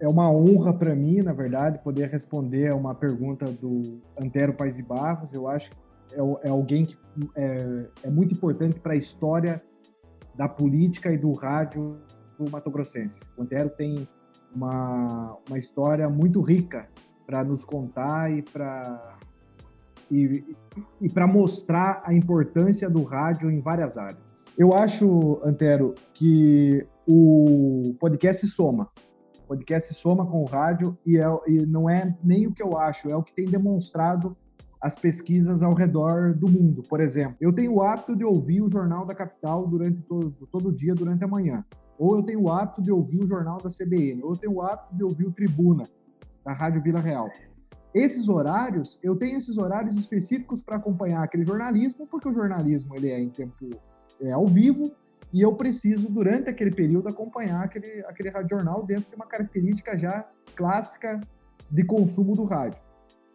É 0.00 0.08
uma 0.08 0.30
honra 0.30 0.72
para 0.72 0.94
mim, 0.94 1.20
na 1.22 1.32
verdade, 1.32 1.78
poder 1.78 2.10
responder 2.10 2.72
a 2.72 2.76
uma 2.76 2.94
pergunta 2.94 3.46
do 3.46 4.00
Antero 4.20 4.52
Paz 4.52 4.76
de 4.76 4.82
Barros. 4.82 5.32
Eu 5.32 5.48
acho 5.48 5.70
que 5.70 5.76
é, 6.12 6.48
é 6.48 6.50
alguém 6.50 6.84
que 6.84 6.96
é, 7.36 7.86
é 8.02 8.10
muito 8.10 8.34
importante 8.34 8.80
para 8.80 8.94
a 8.94 8.96
história 8.96 9.62
da 10.34 10.48
política 10.48 11.12
e 11.12 11.16
do 11.16 11.32
rádio 11.32 11.98
do 12.36 12.50
Mato 12.50 12.68
Grossense. 12.68 13.22
O 13.38 13.42
Antero 13.42 13.70
tem 13.70 14.08
uma, 14.54 15.38
uma 15.48 15.56
história 15.56 16.08
muito 16.08 16.40
rica 16.40 16.88
para 17.26 17.42
nos 17.44 17.64
contar 17.64 18.30
e 18.30 18.42
para 18.42 19.18
e, 20.10 20.44
e 21.00 21.08
para 21.08 21.26
mostrar 21.26 22.02
a 22.04 22.12
importância 22.12 22.88
do 22.88 23.02
rádio 23.02 23.50
em 23.50 23.60
várias 23.60 23.96
áreas. 23.96 24.38
Eu 24.56 24.72
acho, 24.72 25.40
Antero, 25.44 25.94
que 26.12 26.86
o 27.08 27.94
podcast 27.98 28.46
soma. 28.46 28.88
O 29.44 29.48
podcast 29.48 29.92
soma 29.94 30.24
com 30.26 30.42
o 30.42 30.44
rádio 30.44 30.96
e, 31.04 31.18
é, 31.18 31.24
e 31.48 31.66
não 31.66 31.88
é 31.88 32.16
nem 32.22 32.46
o 32.46 32.52
que 32.52 32.62
eu 32.62 32.76
acho, 32.78 33.08
é 33.08 33.16
o 33.16 33.22
que 33.22 33.34
tem 33.34 33.44
demonstrado 33.44 34.36
as 34.80 34.94
pesquisas 34.94 35.62
ao 35.62 35.74
redor 35.74 36.34
do 36.34 36.48
mundo. 36.48 36.82
Por 36.82 37.00
exemplo, 37.00 37.36
eu 37.40 37.52
tenho 37.52 37.74
o 37.74 37.82
hábito 37.82 38.14
de 38.14 38.24
ouvir 38.24 38.62
o 38.62 38.70
Jornal 38.70 39.06
da 39.06 39.14
Capital 39.14 39.66
durante 39.66 40.02
todo, 40.02 40.30
todo 40.52 40.72
dia, 40.72 40.94
durante 40.94 41.24
a 41.24 41.28
manhã. 41.28 41.64
Ou 41.98 42.16
eu 42.16 42.22
tenho 42.22 42.42
o 42.42 42.50
hábito 42.50 42.82
de 42.82 42.92
ouvir 42.92 43.24
o 43.24 43.26
Jornal 43.26 43.58
da 43.58 43.70
CBN. 43.70 44.22
Ou 44.22 44.32
eu 44.32 44.36
tenho 44.36 44.52
o 44.54 44.62
hábito 44.62 44.94
de 44.94 45.02
ouvir 45.02 45.26
o 45.26 45.32
Tribuna 45.32 45.84
da 46.44 46.52
Rádio 46.52 46.82
Vila 46.82 47.00
Real. 47.00 47.30
esses 47.94 48.28
horários, 48.28 48.98
eu 49.02 49.16
tenho 49.16 49.38
esses 49.38 49.56
horários 49.56 49.96
específicos 49.96 50.60
para 50.60 50.76
acompanhar 50.76 51.22
aquele 51.22 51.44
jornalismo, 51.44 52.06
porque 52.06 52.28
o 52.28 52.32
jornalismo 52.32 52.94
ele 52.96 53.10
é 53.10 53.20
em 53.20 53.30
tempo 53.30 53.70
é, 54.20 54.32
ao 54.32 54.46
vivo, 54.46 54.92
e 55.32 55.40
eu 55.40 55.54
preciso, 55.54 56.08
durante 56.08 56.50
aquele 56.50 56.70
período, 56.70 57.08
acompanhar 57.08 57.64
aquele, 57.64 58.04
aquele 58.06 58.30
jornal 58.48 58.84
dentro 58.84 59.08
de 59.10 59.16
uma 59.16 59.26
característica 59.26 59.98
já 59.98 60.28
clássica 60.54 61.20
de 61.70 61.84
consumo 61.84 62.34
do 62.34 62.44
rádio. 62.44 62.80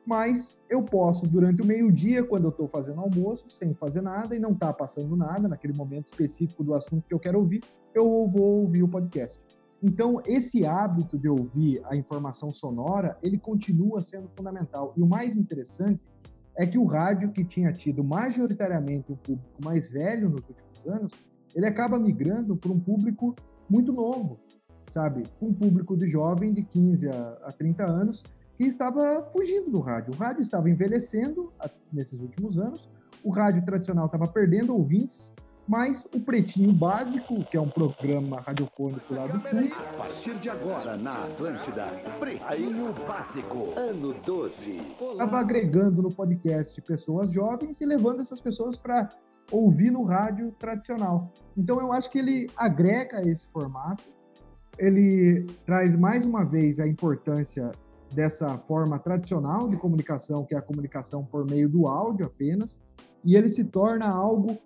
Mas 0.06 0.62
eu 0.70 0.82
posso, 0.82 1.28
durante 1.28 1.62
o 1.62 1.66
meio-dia, 1.66 2.24
quando 2.24 2.46
eu 2.46 2.50
estou 2.50 2.68
fazendo 2.68 3.00
almoço, 3.00 3.50
sem 3.50 3.74
fazer 3.74 4.02
nada 4.02 4.36
e 4.36 4.40
não 4.40 4.52
está 4.52 4.74
passando 4.74 5.16
nada, 5.16 5.48
naquele 5.48 5.78
momento 5.78 6.08
específico 6.08 6.64
do 6.64 6.74
assunto 6.74 7.06
que 7.08 7.14
eu 7.14 7.20
quero 7.20 7.40
ouvir, 7.40 7.62
eu 7.94 8.28
vou 8.28 8.62
ouvir 8.62 8.82
o 8.82 8.88
podcast. 8.88 9.40
Então, 9.82 10.22
esse 10.26 10.66
hábito 10.66 11.18
de 11.18 11.30
ouvir 11.30 11.82
a 11.86 11.96
informação 11.96 12.52
sonora, 12.52 13.18
ele 13.24 13.38
continua 13.38 14.04
sendo 14.04 14.30
fundamental. 14.36 14.94
E 14.98 15.02
o 15.02 15.08
mais 15.08 15.38
interessante 15.38 16.02
é 16.58 16.66
que 16.66 16.78
o 16.78 16.86
rádio, 16.86 17.32
que 17.32 17.46
tinha 17.46 17.72
tido 17.72 18.04
majoritariamente 18.04 19.12
um 19.12 19.16
público 19.16 19.64
mais 19.64 19.90
velho 19.90 20.30
nos 20.30 20.42
últimos 20.42 20.86
anos, 20.86 21.14
ele 21.56 21.66
acaba 21.66 21.98
migrando 21.98 22.58
para 22.58 22.72
um 22.72 22.80
público 22.80 23.34
muito 23.70 23.94
novo, 23.94 24.38
sabe? 24.86 25.24
Um 25.42 25.54
público 25.54 25.96
de 25.96 26.08
jovem 26.08 26.54
de 26.54 26.64
15 26.64 27.08
a, 27.08 27.38
a 27.44 27.52
30 27.52 27.86
anos 27.86 28.24
que 28.58 28.66
estava 28.66 29.26
fugindo 29.32 29.72
do 29.72 29.80
rádio. 29.80 30.14
O 30.14 30.18
rádio 30.18 30.42
estava 30.42 30.70
envelhecendo 30.70 31.54
nesses 31.94 32.20
últimos 32.20 32.60
anos, 32.60 32.90
o 33.24 33.30
rádio 33.30 33.64
tradicional 33.64 34.08
estava 34.08 34.28
perdendo 34.28 34.76
ouvintes, 34.76 35.34
mas 35.70 36.04
o 36.16 36.20
Pretinho 36.20 36.74
Básico, 36.74 37.46
que 37.46 37.56
é 37.56 37.62
um 37.62 37.70
programa 37.70 38.42
radiofônico 38.42 39.14
lá 39.14 39.28
do 39.28 39.40
fundo. 39.40 39.72
A 39.76 39.98
partir 40.00 40.34
de 40.40 40.50
agora, 40.50 40.98
na 40.98 41.26
Atlântida, 41.26 41.86
Pretinho 42.20 42.92
Básico, 43.08 43.74
ano 43.78 44.16
12. 44.26 44.82
Estava 45.12 45.40
agregando 45.40 46.02
no 46.02 46.10
podcast 46.10 46.82
pessoas 46.82 47.32
jovens 47.32 47.80
e 47.82 47.86
levando 47.86 48.20
essas 48.20 48.42
pessoas 48.42 48.78
para 48.78 49.10
ouvir 49.52 49.92
no 49.92 50.04
rádio 50.06 50.52
tradicional. 50.54 51.32
Então 51.56 51.80
eu 51.80 51.94
acho 51.94 52.10
que 52.10 52.18
ele 52.18 52.48
agrega 52.58 53.22
esse 53.30 53.48
formato, 53.52 54.06
ele 54.80 55.46
traz 55.68 55.96
mais 55.96 56.26
uma 56.26 56.44
vez 56.44 56.80
a 56.80 56.88
importância 56.88 57.72
dessa 58.12 58.58
forma 58.58 58.98
tradicional 58.98 59.70
de 59.70 59.78
comunicação, 59.78 60.44
que 60.46 60.56
é 60.56 60.58
a 60.58 60.64
comunicação 60.64 61.24
por 61.24 61.48
meio 61.48 61.70
do 61.70 61.88
áudio 61.88 62.26
apenas, 62.26 62.82
e 63.24 63.36
ele 63.36 63.50
se 63.50 63.66
torna 63.66 64.10
algo 64.10 64.58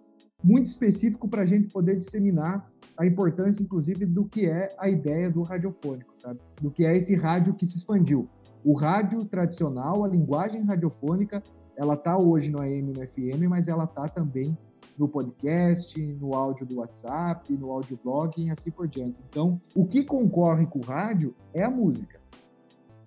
muito 0.44 0.68
específico 0.68 1.28
para 1.28 1.44
a 1.44 1.46
gente 1.46 1.72
poder 1.72 1.98
disseminar 1.98 2.70
a 2.98 3.06
importância, 3.06 3.64
inclusive, 3.64 4.06
do 4.06 4.26
que 4.26 4.46
é 4.46 4.68
a 4.78 4.90
ideia 4.90 5.30
do 5.30 5.42
radiofônico, 5.42 6.12
sabe? 6.16 6.40
Do 6.62 6.70
que 6.70 6.86
é 6.86 6.96
esse 6.96 7.16
rádio 7.16 7.54
que 7.54 7.66
se 7.66 7.78
expandiu. 7.78 8.28
O 8.64 8.74
rádio 8.74 9.24
tradicional, 9.26 10.04
a 10.04 10.08
linguagem 10.08 10.64
radiofônica, 10.64 11.42
ela 11.76 11.96
está 11.96 12.18
hoje 12.18 12.52
no 12.52 12.62
AM 12.62 12.80
e 12.80 12.82
no 12.82 12.94
FM, 12.94 13.50
mas 13.50 13.68
ela 13.68 13.86
está 13.86 14.06
também 14.06 14.56
no 14.98 15.08
podcast, 15.08 16.00
no 16.00 16.36
áudio 16.36 16.66
do 16.66 16.80
WhatsApp, 16.80 17.52
no 17.58 17.72
audioblog 17.72 18.32
e 18.38 18.50
assim 18.50 18.70
por 18.70 18.88
diante. 18.88 19.18
Então, 19.30 19.60
o 19.76 19.86
que 19.86 20.04
concorre 20.04 20.66
com 20.68 20.80
o 20.80 20.84
rádio 20.84 21.34
é 21.54 21.64
a 21.64 21.70
música. 21.70 22.22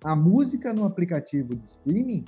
A 0.03 0.15
música 0.15 0.73
no 0.73 0.85
aplicativo 0.85 1.55
de 1.55 1.65
streaming, 1.65 2.25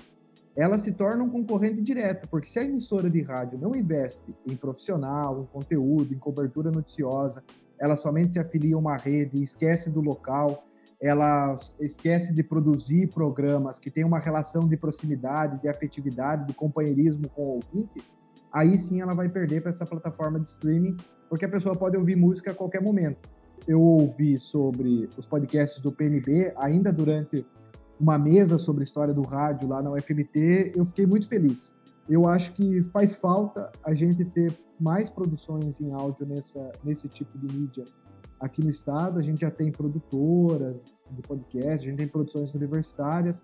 ela 0.60 0.78
se 0.78 0.92
torna 0.92 1.24
um 1.24 1.30
concorrente 1.30 1.82
direto, 1.82 2.28
porque 2.30 2.50
se 2.50 2.60
a 2.60 2.64
emissora 2.64 3.10
de 3.10 3.22
rádio 3.22 3.58
não 3.58 3.74
investe 3.74 4.36
em 4.46 4.58
profissional, 4.58 5.42
em 5.42 5.46
conteúdo, 5.46 6.14
em 6.14 6.18
cobertura 6.18 6.70
noticiosa, 6.70 7.42
ela 7.80 7.96
somente 7.96 8.34
se 8.34 8.40
afilia 8.40 8.76
a 8.76 8.78
uma 8.78 8.98
rede, 8.98 9.42
esquece 9.42 9.90
do 9.90 10.02
local, 10.02 10.66
ela 11.02 11.56
esquece 11.80 12.34
de 12.34 12.44
produzir 12.44 13.08
programas 13.08 13.80
que 13.80 13.90
têm 13.90 14.04
uma 14.04 14.20
relação 14.20 14.68
de 14.68 14.76
proximidade, 14.76 15.62
de 15.62 15.70
afetividade, 15.70 16.48
de 16.48 16.54
companheirismo 16.54 17.30
com 17.30 17.42
o 17.42 17.60
ouvinte, 17.62 18.04
aí 18.52 18.78
sim 18.78 19.00
ela 19.00 19.16
vai 19.16 19.30
perder 19.30 19.62
para 19.62 19.70
essa 19.70 19.86
plataforma 19.86 20.42
de 20.42 20.50
streaming, 20.50 20.98
porque 21.30 21.46
a 21.46 21.50
pessoa 21.50 21.74
pode 21.74 21.96
ouvir 21.96 22.18
música 22.18 22.52
a 22.52 22.54
qualquer 22.54 22.82
momento. 22.82 23.30
Eu 23.66 23.80
ouvi 23.80 24.38
sobre 24.38 25.08
os 25.18 25.26
podcasts 25.26 25.82
do 25.82 25.90
PNB 25.90 26.52
ainda 26.58 26.92
durante 26.92 27.46
uma 28.00 28.18
mesa 28.18 28.58
sobre 28.58 28.84
história 28.84 29.14
do 29.14 29.22
rádio 29.22 29.68
lá 29.68 29.82
na 29.82 29.92
UFMT, 29.92 30.74
eu 30.76 30.86
fiquei 30.86 31.06
muito 31.06 31.28
feliz. 31.28 31.76
Eu 32.08 32.28
acho 32.28 32.54
que 32.54 32.82
faz 32.84 33.16
falta 33.16 33.72
a 33.84 33.94
gente 33.94 34.24
ter 34.26 34.52
mais 34.80 35.10
produções 35.10 35.82
em 35.82 35.92
áudio 35.92 36.26
nessa, 36.26 36.72
nesse 36.84 37.08
tipo 37.10 37.38
de 37.38 37.54
mídia 37.54 37.84
aqui 38.40 38.64
no 38.64 38.70
estado. 38.70 39.20
A 39.20 39.22
gente 39.22 39.42
já 39.42 39.52
tem 39.52 39.72
produtoras 39.72 41.06
de 41.12 41.22
podcast, 41.22 41.86
a 41.86 41.90
gente 41.90 41.98
tem 41.98 42.08
produções 42.08 42.54
universitárias, 42.54 43.44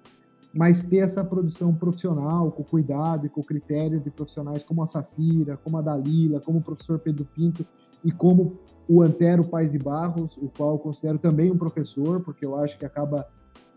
mas 0.53 0.83
ter 0.83 0.99
essa 0.99 1.23
produção 1.23 1.75
profissional, 1.75 2.49
com 2.49 2.63
cuidado 2.63 3.25
e 3.25 3.29
com 3.29 3.43
critério 3.43 3.99
de 3.99 4.09
profissionais 4.09 4.63
como 4.63 4.81
a 4.81 4.87
Safira, 4.87 5.57
como 5.57 5.77
a 5.77 5.81
Dalila, 5.81 6.39
como 6.39 6.59
o 6.59 6.63
professor 6.63 6.97
Pedro 6.97 7.25
Pinto 7.25 7.65
e 8.03 8.11
como 8.11 8.57
o 8.87 9.01
Antero 9.01 9.43
Pais 9.43 9.73
de 9.73 9.77
Barros, 9.77 10.37
o 10.37 10.49
qual 10.55 10.71
eu 10.71 10.79
considero 10.79 11.19
também 11.19 11.51
um 11.51 11.57
professor, 11.57 12.21
porque 12.21 12.45
eu 12.45 12.55
acho 12.55 12.77
que 12.77 12.85
acaba 12.85 13.27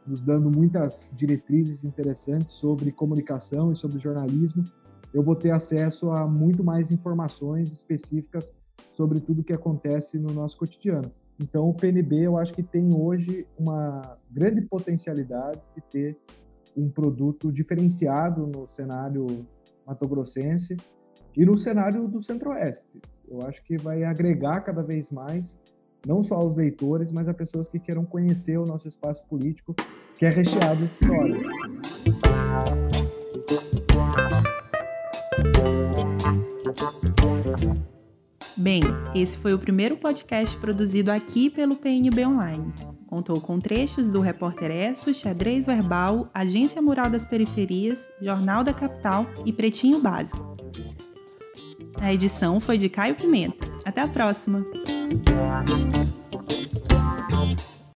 nos 0.09 0.23
dando 0.23 0.51
muitas 0.51 1.11
diretrizes 1.13 1.85
interessantes 1.85 2.55
sobre 2.55 2.91
comunicação 2.91 3.71
e 3.71 3.77
sobre 3.77 3.99
jornalismo. 3.99 4.65
Eu 5.13 5.23
vou 5.23 5.37
ter 5.37 5.51
acesso 5.51 6.11
a 6.11 6.27
muito 6.27 6.65
mais 6.65 6.91
informações 6.91 7.71
específicas 7.71 8.55
sobre 8.91 9.21
tudo 9.21 9.45
que 9.45 9.53
acontece 9.53 10.19
no 10.19 10.33
nosso 10.33 10.57
cotidiano. 10.57 11.13
Então, 11.41 11.69
o 11.69 11.75
PNB 11.75 12.23
eu 12.23 12.37
acho 12.37 12.53
que 12.53 12.63
tem 12.63 12.93
hoje 12.93 13.47
uma 13.59 14.19
grande 14.31 14.63
potencialidade 14.63 15.61
de 15.75 15.83
ter 15.83 16.19
um 16.77 16.89
produto 16.89 17.53
diferenciado 17.53 18.47
no 18.47 18.69
cenário 18.69 19.27
matogrossense 19.87 20.77
e 21.37 21.45
no 21.45 21.57
cenário 21.57 22.09
do 22.09 22.23
Centro-Oeste. 22.23 23.01
Eu 23.29 23.43
acho 23.43 23.63
que 23.63 23.77
vai 23.77 24.05
agregar 24.05 24.61
cada 24.61 24.83
vez 24.83 25.11
mais, 25.13 25.61
não 26.07 26.23
só 26.23 26.37
aos 26.37 26.55
leitores, 26.55 27.13
mas 27.13 27.29
a 27.29 27.35
pessoas 27.35 27.69
que 27.69 27.79
queiram 27.79 28.05
conhecer 28.05 28.59
o 28.59 28.65
nosso 28.65 28.89
espaço 28.89 29.25
político, 29.27 29.75
que 30.17 30.25
é 30.25 30.31
recheado 30.31 30.87
de 30.87 30.93
histórias. 30.93 31.45
Bem, 38.57 38.83
esse 39.15 39.39
foi 39.39 39.55
o 39.55 39.59
primeiro 39.59 39.97
podcast 39.97 40.57
produzido 40.59 41.13
aqui 41.13 41.49
pelo 41.49 41.77
PNB 41.77 42.27
Online. 42.27 42.73
Contou 43.07 43.41
com 43.41 43.59
trechos 43.59 44.11
do 44.11 44.21
Repórter 44.21 44.71
Esso, 44.71 45.15
Xadrez 45.15 45.65
Verbal, 45.67 46.29
Agência 46.35 46.83
Mural 46.83 47.09
das 47.09 47.25
Periferias, 47.25 48.11
Jornal 48.21 48.65
da 48.65 48.75
Capital 48.75 49.27
e 49.47 49.53
Pretinho 49.53 50.01
Básico. 50.01 50.57
A 52.01 52.13
edição 52.13 52.61
foi 52.61 52.77
de 52.77 52.89
Caio 52.89 53.17
Pimenta. 53.17 53.67
Até 53.85 54.03
a 54.03 54.09
próxima! 54.09 54.65